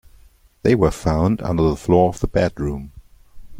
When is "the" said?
1.61-1.75, 2.21-2.27